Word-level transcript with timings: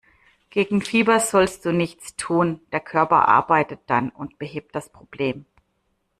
Gegen 0.49 0.81
Fieber 0.81 1.19
sollst 1.19 1.63
du 1.63 1.71
nichts 1.71 2.15
tun, 2.15 2.59
der 2.71 2.79
Körper 2.79 3.27
arbeitet 3.27 3.81
dann 3.85 4.09
und 4.09 4.39
behebt 4.39 4.73
das 4.73 4.89
Problem. 4.91 5.45